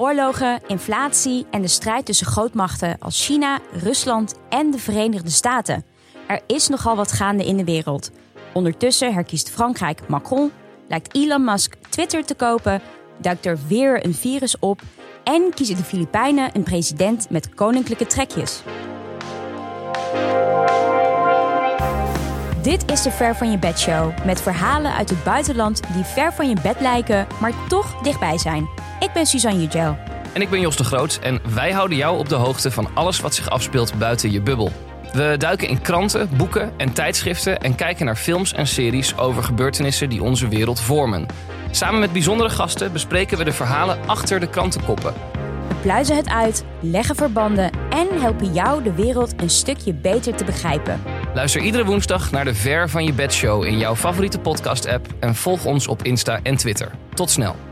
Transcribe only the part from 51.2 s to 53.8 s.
Luister iedere woensdag naar de Ver van je bed show in